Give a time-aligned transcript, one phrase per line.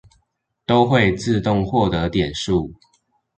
[0.65, 2.73] 都會自動獲得點數